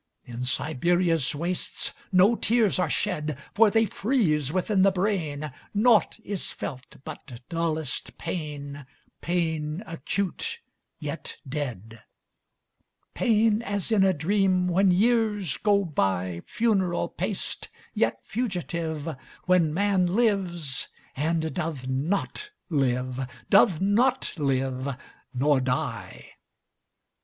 [0.25, 5.53] In Siberia's wastesNo tears are shed, For they freeze within the brain.
[5.75, 8.87] Naught is felt but dullest pain,
[9.21, 10.59] Pain acute,
[10.97, 12.01] yet dead;
[13.13, 19.07] Pain as in a dream, When years go byFuneral paced, yet fugitive,
[19.45, 26.31] When man lives, and doth not live, Doth not live—nor die.